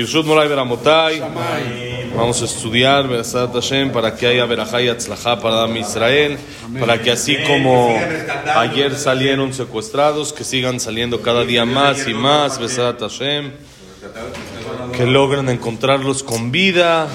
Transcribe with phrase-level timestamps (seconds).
[0.00, 1.20] Birshut Moray Beramotai.
[2.16, 6.38] Vamos a estudiar Bersat Hashem para que haya Berajá y Atzlajá para Dami Israel.
[6.78, 7.94] Para que así como
[8.56, 13.52] ayer salieron secuestrados, que sigan saliendo cada día más y más Bersat Hashem
[14.96, 17.08] que logren encontrarlos con vida,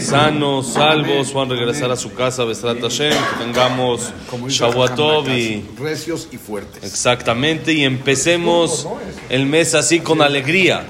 [0.00, 4.12] sanos, salvos, puedan regresar a su casa, Besrat Hashem, que tengamos
[4.48, 5.64] Shavuatov y...
[5.78, 6.82] Recios y fuertes.
[6.82, 8.86] Exactamente, y empecemos
[9.28, 10.86] el mes así con alegría.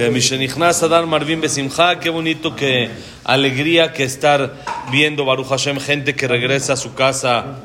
[0.00, 2.88] Que Mishenichnas Adar Marvin Besimcha, qué bonito que
[3.22, 7.58] alegría que estar viendo Baruch Hashem, gente que regresa a su casa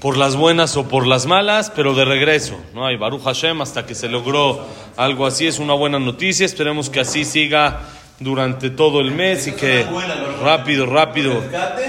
[0.00, 2.58] por las buenas o por las malas, pero de regreso.
[2.74, 5.46] No hay Baruch Hashem hasta que se logró algo así.
[5.46, 6.44] Es una buena noticia.
[6.44, 7.82] Esperemos que así siga
[8.20, 9.86] durante todo el mes y que
[10.42, 11.40] rápido, rápido,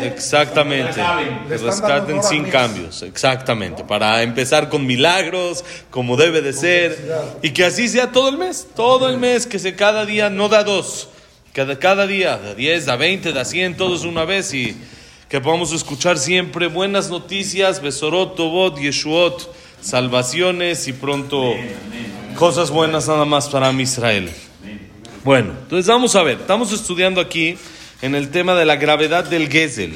[0.03, 1.01] exactamente,
[1.49, 7.87] rescaten sin cambios, exactamente, para empezar con milagros, como debe de ser, y que así
[7.87, 11.09] sea todo el mes, todo el mes, que se cada día no da dos,
[11.51, 14.77] cada, cada día, de 10, da 20, da 100, todos una vez y
[15.29, 21.55] que podamos escuchar siempre buenas noticias, Besorot, Tobot, Yeshuot, salvaciones y pronto
[22.35, 24.29] cosas buenas nada más para mi Israel.
[25.29, 27.55] Bueno, entonces vamos a ver, estamos estudiando aquí
[28.01, 29.93] en el tema de la gravedad del Gesel,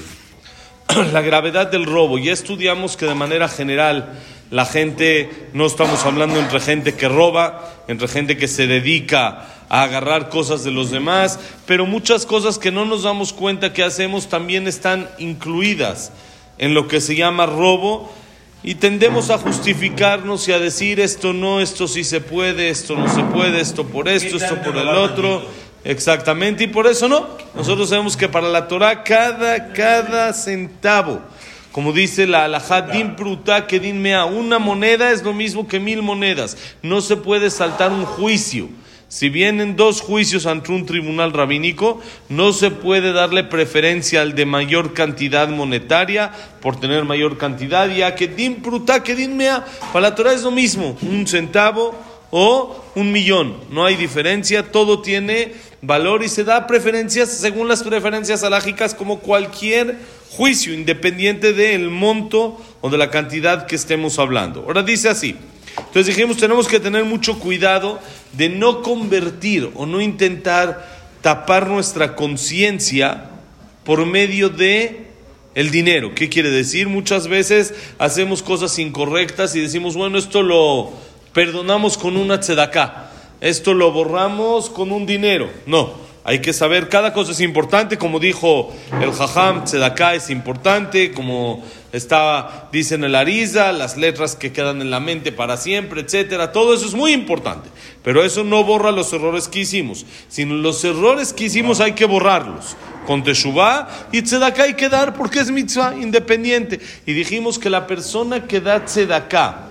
[1.12, 2.20] la gravedad del robo.
[2.20, 4.14] Ya estudiamos que de manera general
[4.52, 9.82] la gente, no estamos hablando entre gente que roba, entre gente que se dedica a
[9.82, 14.30] agarrar cosas de los demás, pero muchas cosas que no nos damos cuenta que hacemos
[14.30, 16.12] también están incluidas
[16.60, 18.14] en lo que se llama robo
[18.64, 23.14] y tendemos a justificarnos y a decir esto no, esto sí se puede, esto no
[23.14, 25.44] se puede, esto por esto, esto por el otro.
[25.84, 27.28] Exactamente, y por eso no.
[27.56, 31.20] Nosotros sabemos que para la Torah cada, cada centavo,
[31.74, 35.82] como dice la alajá, din pruta que din mea, una moneda es lo mismo que
[35.82, 36.56] mil monedas.
[36.82, 38.70] No se puede saltar un juicio.
[39.14, 44.48] Si vienen dos juicios ante un tribunal rabínico, no se puede darle preferencia al de
[44.48, 50.10] mayor cantidad monetaria por tener mayor cantidad, ya que din pruta, que din mea, para
[50.10, 51.94] la Torah es lo mismo, un centavo
[52.32, 55.54] o un millón, no hay diferencia, todo tiene
[55.84, 59.96] valor y se da preferencias según las preferencias alágicas como cualquier
[60.32, 64.62] juicio, independiente del monto o de la cantidad que estemos hablando.
[64.62, 65.36] Ahora dice así.
[65.78, 68.00] Entonces dijimos, tenemos que tener mucho cuidado
[68.34, 70.88] de no convertir o no intentar
[71.22, 73.30] tapar nuestra conciencia
[73.84, 75.08] por medio de
[75.56, 76.14] el dinero.
[76.16, 76.90] ¿Qué quiere decir?
[76.90, 80.92] Muchas veces hacemos cosas incorrectas y decimos, bueno, esto lo
[81.32, 85.50] perdonamos con una tzedaká, esto lo borramos con un dinero.
[85.66, 85.94] No,
[86.24, 91.64] hay que saber, cada cosa es importante, como dijo el Jajam, Tzedaká es importante, como
[91.94, 96.52] estaba, dice en el Ariza, las letras que quedan en la mente para siempre, etcétera,
[96.52, 97.70] todo eso es muy importante.
[98.04, 102.06] Pero eso no borra los errores que hicimos, sino los errores que hicimos hay que
[102.06, 102.76] borrarlos.
[103.06, 106.80] Con Teshuvah y Tzedaká hay que dar porque es mitzvah independiente.
[107.06, 109.68] Y dijimos que la persona que da Tzedaká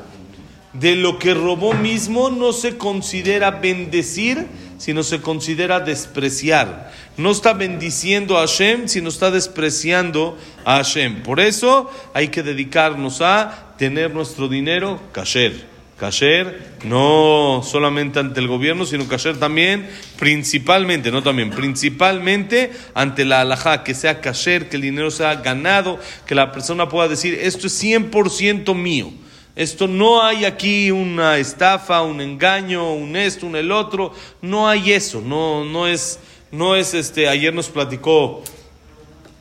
[0.75, 4.47] de lo que robó mismo no se considera bendecir,
[4.83, 6.91] sino se considera despreciar.
[7.17, 11.23] No está bendiciendo a Hashem, sino está despreciando a Hashem.
[11.23, 15.71] Por eso hay que dedicarnos a tener nuestro dinero kasher.
[16.01, 19.89] Kasher, no solamente ante el gobierno, sino kasher también,
[20.19, 26.01] principalmente, no también, principalmente ante la halajá, que sea kasher, que el dinero sea ganado,
[26.27, 29.13] que la persona pueda decir, esto es 100% mío.
[29.55, 34.13] Esto no hay aquí una estafa, un engaño, un esto, un el otro.
[34.41, 35.21] No hay eso.
[35.21, 36.19] No, no es,
[36.51, 37.29] no es este.
[37.29, 38.43] Ayer nos platicó,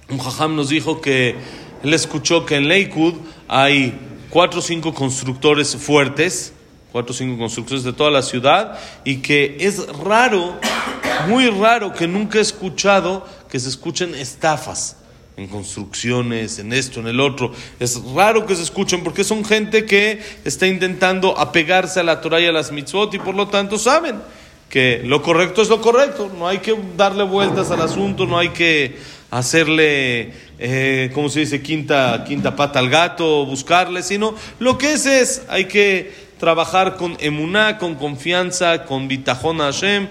[0.10, 1.36] un jajam nos dijo que
[1.84, 3.16] él escuchó que en Lakewood
[3.48, 3.98] hay
[4.30, 6.54] cuatro o cinco constructores fuertes,
[6.92, 10.60] cuatro o cinco constructores de toda la ciudad, y que es raro,
[11.30, 14.98] muy raro, que nunca he escuchado que se escuchen estafas
[15.38, 17.54] en construcciones, en esto, en el otro.
[17.80, 22.40] Es raro que se escuchen porque son gente que está intentando apegarse a la Torah
[22.40, 24.18] y a las mitzvot y por lo tanto saben
[24.70, 26.32] que lo correcto es lo correcto.
[26.38, 28.98] No hay que darle vueltas al asunto, no hay que
[29.30, 35.06] hacerle, eh, como se dice, quinta, quinta pata al gato, buscarle, sino lo que es
[35.06, 40.08] es, hay que trabajar con emuná, con confianza, con bitajón a Hashem.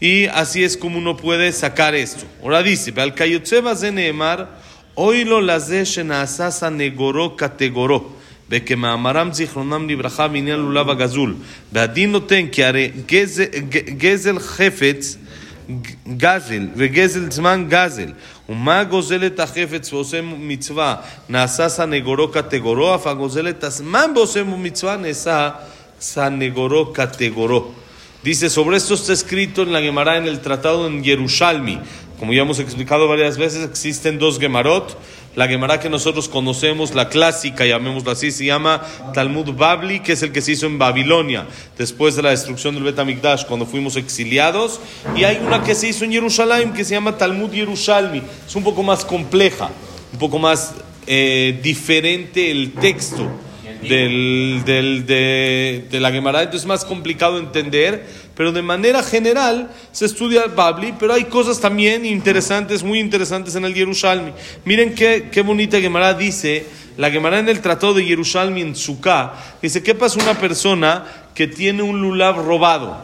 [0.00, 2.24] Y así es como uno puede sacar esto.
[2.42, 4.59] Ahora dice, al de Neemar,
[4.97, 8.15] oilo lase shenasasa negoro categoro.
[8.49, 11.35] וכמאמרם זיכרונם לברכה בעניין לולב הגזול.
[11.73, 13.43] והדין נותן כי הרי גזל,
[13.97, 15.17] גזל חפץ
[16.17, 18.11] גזל וגזל זמן גזל.
[18.49, 20.95] ומה גוזל את החפץ ועושה מצווה
[21.29, 25.49] נעשה סנגורו קטגורו, אף הגוזל את הזמן ועושה מצווה נעשה
[25.99, 27.71] סנגורו קטגורו.
[28.23, 31.77] Dice, sobre esto está escrito en la Gemara en el tratado en Yerushalmi.
[32.20, 34.94] Como ya hemos explicado varias veces, existen dos Gemarot.
[35.36, 38.82] La Gemara que nosotros conocemos, la clásica, llamémosla así, se llama
[39.14, 41.46] Talmud Babli, que es el que se hizo en Babilonia,
[41.78, 44.80] después de la destrucción del Betamikdash, cuando fuimos exiliados.
[45.16, 48.20] Y hay una que se hizo en Jerusalén, que se llama Talmud Yerushalmi.
[48.46, 49.70] Es un poco más compleja,
[50.12, 50.74] un poco más
[51.06, 53.30] eh, diferente el texto
[53.82, 58.06] del, del, de, de, la Gemara, entonces es más complicado entender,
[58.36, 63.54] pero de manera general se estudia el Babli, pero hay cosas también interesantes, muy interesantes
[63.54, 64.32] en el Yerushalmi.
[64.64, 66.66] Miren qué, qué bonita Gemara dice,
[66.96, 69.32] la Gemara en el Tratado de Yerushalmi en Sukkah,
[69.62, 71.04] dice, ¿qué pasa una persona
[71.34, 72.98] que tiene un lulab robado?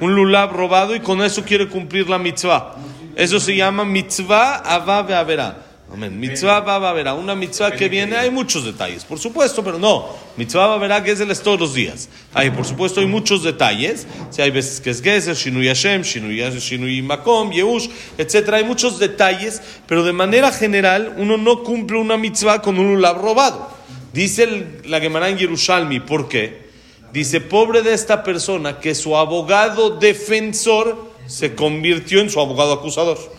[0.00, 2.76] Un lulab robado y con eso quiere cumplir la mitzvah.
[3.16, 5.67] Eso se llama mitzvah avá averá.
[5.90, 6.20] Amén.
[6.20, 7.14] Mitzvah va a verá.
[7.14, 10.06] Una mitzvah que viene, hay muchos detalles, por supuesto, pero no.
[10.36, 12.10] Mitzvah va a verá que es el todos los días.
[12.34, 14.06] Hay, por supuesto, hay muchos detalles.
[14.30, 17.88] Si hay veces que es Gezer, Shinui Hashem, Shinui, Shinui Makom, Yehush,
[18.18, 18.52] etc.
[18.52, 23.22] Hay muchos detalles, pero de manera general, uno no cumple una mitzvah con un lulab
[23.22, 23.70] robado.
[24.12, 26.68] Dice el, la Gemara en Yerushalmi, ¿por qué?
[27.12, 33.37] Dice, pobre de esta persona que su abogado defensor se convirtió en su abogado acusador.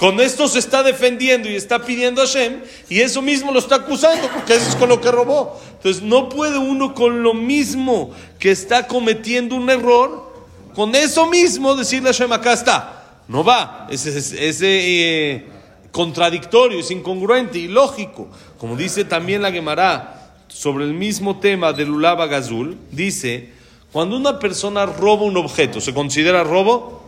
[0.00, 3.74] Con esto se está defendiendo y está pidiendo a Hashem y eso mismo lo está
[3.74, 5.60] acusando porque eso es con lo que robó.
[5.72, 10.32] Entonces no puede uno con lo mismo que está cometiendo un error,
[10.74, 13.18] con eso mismo decirle a Hashem, acá está.
[13.28, 13.88] No va.
[13.90, 15.44] Es, es, eh,
[15.92, 18.28] contradictorio, es incongruente, ilógico.
[18.56, 23.50] Como dice también la Gemara sobre el mismo tema del Ulaba Gazul, dice,
[23.92, 27.02] cuando una persona roba un objeto, ¿se considera robo?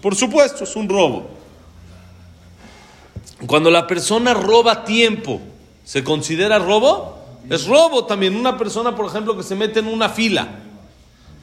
[0.00, 1.41] Por supuesto, es un robo.
[3.46, 5.40] Cuando la persona roba tiempo,
[5.84, 7.18] ¿se considera robo?
[7.50, 8.36] Es robo también.
[8.36, 10.48] Una persona, por ejemplo, que se mete en una fila,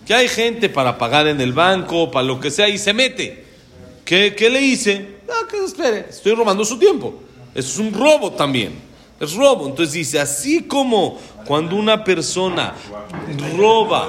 [0.05, 3.45] que hay gente para pagar en el banco, para lo que sea, y se mete.
[4.05, 5.19] ¿Qué, le hice?
[5.29, 7.21] Ah, que espere, estoy robando su tiempo.
[7.53, 8.73] Es un robo también.
[9.19, 9.67] Es robo.
[9.67, 12.73] Entonces dice, así como cuando una persona
[13.55, 14.07] roba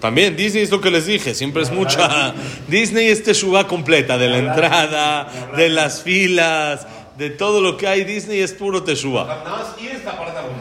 [0.00, 2.34] también Disney es lo que les dije, siempre es mucha.
[2.68, 6.86] Disney es teshuva completa, de la entrada, de las filas,
[7.18, 8.04] de todo lo que hay.
[8.04, 9.44] Disney es puro teshuva.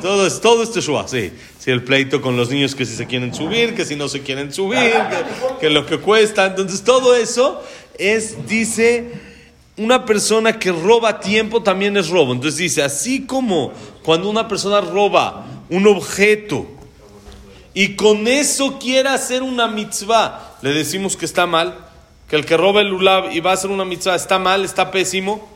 [0.01, 1.31] Todo es, todo es teshuva, sí.
[1.57, 4.21] Si el pleito con los niños que si se quieren subir, que si no se
[4.21, 6.45] quieren subir, que, que lo que cuesta.
[6.45, 7.63] Entonces todo eso
[7.97, 9.12] es, dice,
[9.77, 12.33] una persona que roba tiempo también es robo.
[12.33, 13.71] Entonces dice, así como
[14.03, 16.68] cuando una persona roba un objeto,
[17.79, 21.77] y con eso quiere hacer una mitzvah, le decimos que está mal,
[22.27, 24.91] que el que roba el lulab y va a hacer una mitzvah está mal, está
[24.91, 25.47] pésimo,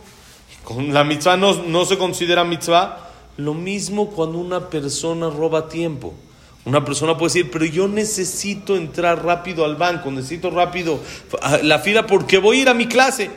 [0.63, 3.09] con la mitzvah no, no se considera mitzvah.
[3.35, 6.13] Lo mismo cuando una persona roba tiempo.
[6.63, 11.01] Una persona puede decir, pero yo necesito entrar rápido al banco, necesito rápido
[11.61, 13.31] la fila porque voy a ir a mi clase,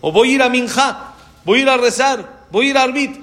[0.00, 2.84] o voy a ir a Minja, voy a ir a rezar, voy a ir a
[2.84, 3.16] Arbit.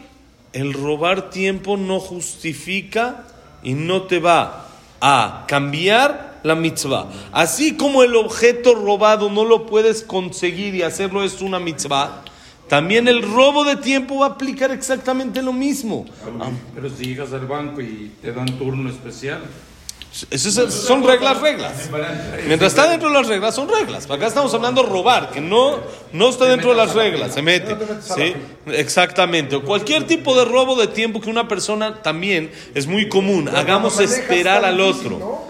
[0.51, 3.23] El robar tiempo no justifica
[3.63, 4.63] y no te va
[5.05, 7.09] a cambiar la mitzvah.
[7.33, 12.23] Así como el objeto robado no lo puedes conseguir y hacerlo es una mitzvah,
[12.69, 16.05] también el robo de tiempo va a aplicar exactamente lo mismo.
[16.73, 19.41] Pero si llegas al banco y te dan turno especial,
[20.13, 21.73] son reglas, reglas.
[22.47, 24.09] Mientras está dentro de las reglas, son reglas.
[24.09, 25.79] Acá estamos hablando de robar, que no,
[26.11, 27.75] no está dentro de las reglas, se mete.
[28.01, 28.35] ¿sí?
[28.67, 29.59] Exactamente.
[29.59, 33.49] Cualquier tipo de robo de tiempo que una persona también es muy común.
[33.49, 35.47] Hagamos esperar al otro.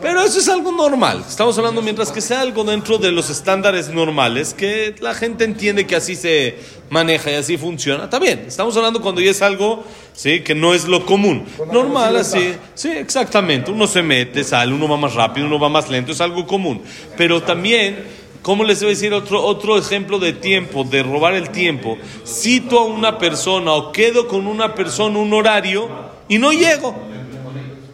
[0.00, 1.24] Pero eso es algo normal.
[1.28, 5.86] Estamos hablando mientras que sea algo dentro de los estándares normales, que la gente entiende
[5.86, 6.56] que así se
[6.90, 8.04] maneja y así funciona.
[8.04, 8.44] Está bien.
[8.46, 10.40] Estamos hablando cuando ya es algo ¿sí?
[10.40, 11.44] que no es lo común.
[11.72, 12.54] Normal, así.
[12.74, 13.70] Sí, exactamente.
[13.70, 16.82] Uno se mete, sale, uno va más rápido, uno va más lento, es algo común.
[17.16, 18.22] Pero también...
[18.42, 21.96] ¿Cómo les voy a decir otro, otro ejemplo de tiempo, de robar el tiempo?
[22.26, 25.88] Cito a una persona o quedo con una persona un horario
[26.26, 27.11] y no llego.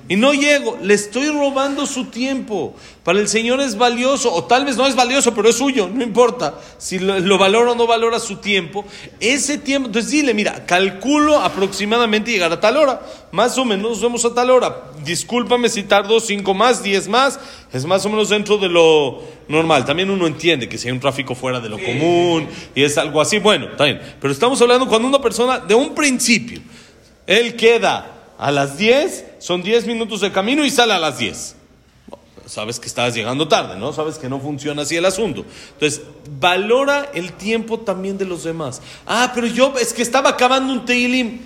[0.08, 2.74] Y no llego, le estoy robando su tiempo.
[3.04, 6.02] Para el Señor es valioso, o tal vez no es valioso, pero es suyo, no
[6.02, 6.54] importa.
[6.78, 8.86] Si lo, valora o no valora su tiempo,
[9.20, 13.02] ese tiempo, entonces dile, mira, calculo aproximadamente llegar a tal hora.
[13.32, 14.84] Más o menos nos vemos a tal hora.
[15.04, 17.38] Discúlpame si tardo cinco más, diez más,
[17.70, 19.84] es más o menos dentro de lo normal.
[19.84, 23.20] También uno entiende que si hay un tráfico fuera de lo común y es algo
[23.20, 24.00] así, bueno, está bien.
[24.18, 26.60] Pero estamos hablando cuando una persona, de un principio,
[27.26, 31.56] él queda a las 10, son 10 minutos de camino y sale a las 10.
[32.48, 33.92] Sabes que estás llegando tarde, ¿no?
[33.92, 35.44] Sabes que no funciona así el asunto.
[35.74, 36.00] Entonces,
[36.40, 38.80] valora el tiempo también de los demás.
[39.06, 41.40] Ah, pero yo es que estaba acabando un teilim.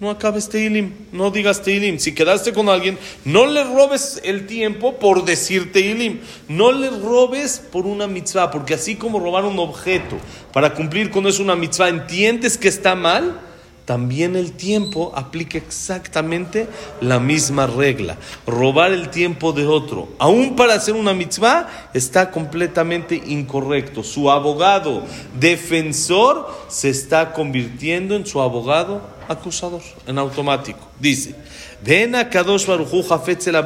[0.00, 1.98] no acabes Teilim, no digas Teilim.
[1.98, 6.20] Si quedaste con alguien, no le robes el tiempo por decir Teilim.
[6.48, 10.16] No le robes por una mitzvah, porque así como robar un objeto
[10.54, 13.40] para cumplir con eso una mitzvah, entiendes que está mal,
[13.86, 16.66] también el tiempo aplica exactamente
[17.00, 18.18] la misma regla.
[18.46, 24.02] Robar el tiempo de otro, aún para hacer una mitzvah, está completamente incorrecto.
[24.02, 25.04] Su abogado
[25.38, 30.80] defensor se está convirtiendo en su abogado acusador, en automático.
[30.98, 31.36] Dice,
[31.82, 33.04] ven a Kadosh Baruchu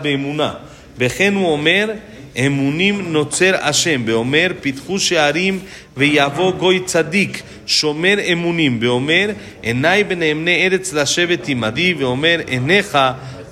[0.02, 0.60] Beemuna,
[0.98, 5.59] Bejenu Omer, אמונים נוצר השם, ואומר פיתחו שערים
[5.97, 9.29] ויבוא גוי צדיק, שומר אמונים, ואומר
[9.61, 12.97] עיניי בנאמני ארץ לשבת עמדי, ואומר עיניך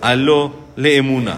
[0.02, 1.36] הלא לאמונה.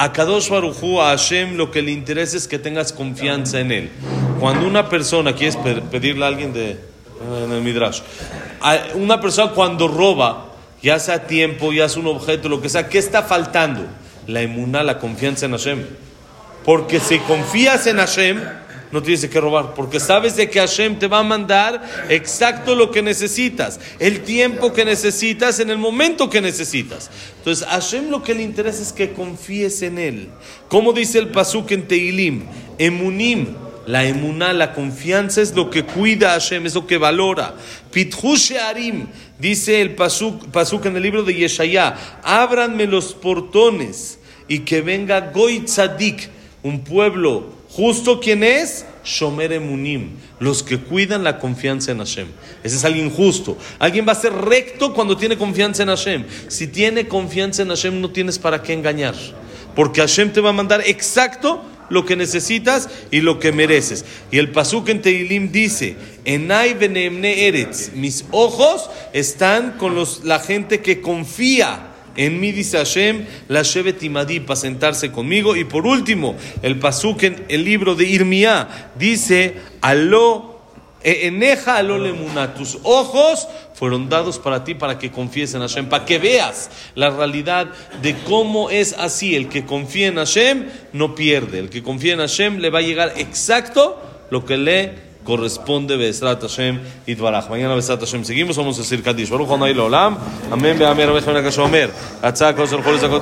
[0.00, 3.90] A Kadosh Baruchu, a Hashem, lo que le interesa es que tengas confianza en él.
[4.38, 5.58] Cuando una persona, quieres
[5.90, 6.78] pedirle a alguien de,
[7.44, 8.00] en el Midrash,
[8.62, 10.46] a una persona cuando roba,
[10.82, 13.82] ya sea tiempo, ya sea un objeto, lo que sea, ¿qué está faltando?
[14.26, 15.84] La emuná, la confianza en Hashem.
[16.65, 18.41] Porque si confías en Hashem,
[18.91, 22.91] no tienes que robar, porque sabes de que Hashem te va a mandar exacto lo
[22.91, 27.09] que necesitas, el tiempo que necesitas, en el momento que necesitas.
[27.37, 30.29] Entonces, Hashem lo que le interesa es que confíes en Él.
[30.69, 32.43] Como dice el Pasuk en Teilim,
[32.77, 33.47] Emunim,
[33.85, 37.55] la emuná, la confianza es lo que cuida a Hashem, es lo que valora.
[37.91, 39.07] Pithu Shearim,
[39.37, 45.31] dice el Pasuk, Pasuk en el libro de Yeshayá, ábranme los portones y que venga
[45.31, 46.29] Goy Tzadik,
[46.65, 48.87] un pueblo justo, ¿quién es?
[49.03, 52.27] Shomer Emunim, los que cuidan la confianza en Hashem.
[52.63, 53.55] Ese es alguien justo.
[53.77, 56.25] Alguien va a ser recto cuando tiene confianza en Hashem.
[56.47, 59.13] Si tiene confianza en Hashem, no tienes para qué engañar.
[59.75, 64.03] Porque Hashem te va a mandar exacto lo que necesitas y lo que mereces.
[64.31, 70.39] Y el Pasuk en Teilim dice, Enai benemne eretz, mis ojos están con los, la
[70.39, 75.55] gente que confía en mí dice Hashem, la Shevet Imadi para sentarse conmigo.
[75.55, 80.55] Y por último, el Pasuk en el libro de Irmiá dice, Aló,
[81.05, 86.05] eneja aló lemuna, tus ojos fueron dados para ti para que confíes en Hashem, para
[86.05, 87.67] que veas la realidad
[88.01, 89.35] de cómo es así.
[89.35, 92.83] El que confía en Hashem no pierde, el que confía en Hashem le va a
[92.83, 97.49] llegar exacto lo que le corresponde Besrat Hashem y Tbaraj.
[97.49, 99.29] Mañana Besrat Hashem seguimos, vamos a decir Kadish.
[99.29, 100.17] Baruch Hanay Olam.
[100.49, 101.89] Amén, Be'amer, Be'amer, Be'amer, Be'amer, Be'amer,
[102.71, 103.21] Be'amer,